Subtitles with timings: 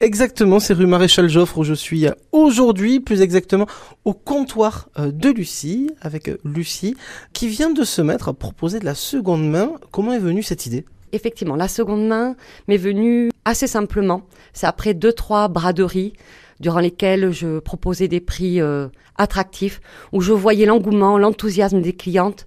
[0.00, 3.66] Exactement, c'est rue Maréchal Joffre où je suis aujourd'hui, plus exactement
[4.04, 6.96] au comptoir euh, de Lucie, avec Lucie,
[7.32, 9.72] qui vient de se mettre à proposer de la seconde main.
[9.90, 10.84] Comment est venue cette idée?
[11.10, 12.36] Effectivement, la seconde main
[12.68, 14.22] m'est venue assez simplement.
[14.52, 16.12] C'est après deux, trois braderies
[16.60, 18.86] durant lesquelles je proposais des prix euh,
[19.16, 19.80] attractifs,
[20.12, 22.46] où je voyais l'engouement, l'enthousiasme des clientes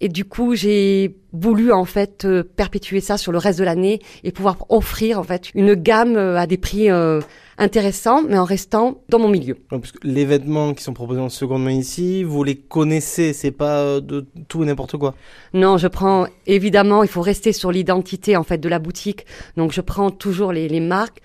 [0.00, 4.00] et du coup, j'ai voulu en fait euh, perpétuer ça sur le reste de l'année
[4.24, 7.20] et pouvoir offrir en fait une gamme euh, à des prix euh,
[7.56, 9.56] intéressants, mais en restant dans mon milieu.
[10.02, 14.26] les vêtements qui sont proposés en seconde main ici, vous les connaissez, c'est pas de
[14.48, 15.14] tout et n'importe quoi?
[15.54, 19.24] Non, je prends évidemment, il faut rester sur l'identité en fait de la boutique,
[19.56, 21.20] donc je prends toujours les, les marques.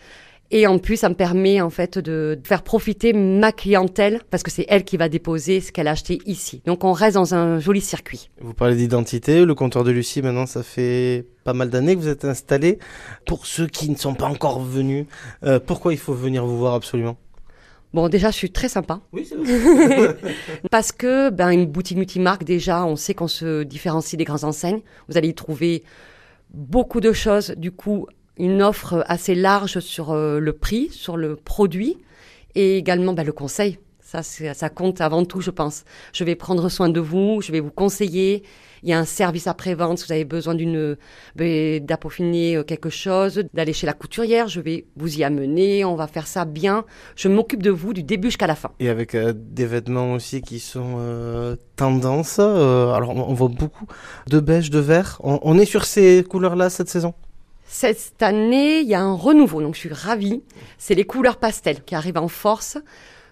[0.54, 4.52] Et en plus, ça me permet en fait de faire profiter ma clientèle parce que
[4.52, 6.62] c'est elle qui va déposer ce qu'elle a acheté ici.
[6.66, 8.30] Donc on reste dans un joli circuit.
[8.42, 12.10] Vous parlez d'identité, le comptoir de Lucie maintenant ça fait pas mal d'années que vous
[12.10, 12.80] êtes installé.
[13.26, 15.06] Pour ceux qui ne sont pas encore venus,
[15.44, 17.18] euh, pourquoi il faut venir vous voir absolument?
[17.94, 19.02] Bon, déjà, je suis très sympa.
[19.12, 19.36] Oui, c'est
[20.72, 24.80] Parce que, ben, une boutique multimarque, déjà, on sait qu'on se différencie des grandes enseignes.
[25.10, 25.84] Vous allez y trouver
[26.54, 31.36] beaucoup de choses, du coup, une offre assez large sur euh, le prix, sur le
[31.36, 31.98] produit
[32.56, 33.80] et également bah, le conseil.
[34.02, 35.86] Ça, ça compte avant tout, je pense.
[36.12, 38.44] Je vais prendre soin de vous, je vais vous conseiller.
[38.84, 40.98] Il y a un service après-vente si vous avez besoin d'une
[41.38, 46.08] bah, euh, quelque chose, d'aller chez la couturière, je vais vous y amener, on va
[46.08, 46.84] faire ça bien.
[47.16, 48.72] Je m'occupe de vous du début jusqu'à la fin.
[48.82, 50.98] Et avec euh, des vêtements aussi qui sont
[51.78, 52.40] tendance.
[52.40, 53.86] alors on, voit beaucoup
[54.28, 55.22] de beige, de vert.
[55.24, 57.14] on est sur ces couleurs-là cette saison?
[57.74, 60.44] Cette année, il y a un renouveau, donc je suis ravie.
[60.78, 62.78] C'est les couleurs pastel qui arrivent en force.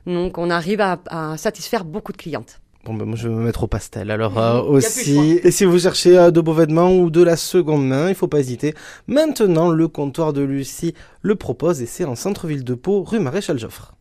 [0.07, 2.61] Donc on arrive à, satisfaire beaucoup de clientes.
[2.85, 4.09] Bon, ben moi je vais me mettre au pastel.
[4.09, 7.85] Alors euh, aussi, et si vous cherchez euh, de beaux vêtements ou de la seconde
[7.85, 8.73] main, il faut pas hésiter.
[9.07, 13.59] Maintenant, le comptoir de Lucie le propose et c'est en centre-ville de Pau, rue Maréchal
[13.59, 13.93] Joffre.